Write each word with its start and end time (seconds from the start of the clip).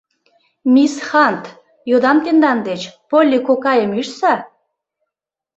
—Мисс 0.73 0.95
Хант, 1.07 1.43
йодам 1.89 2.17
тендан 2.23 2.59
деч, 2.67 2.81
Полли 3.09 3.39
кокайым 3.47 3.91
ӱжса! 4.01 4.33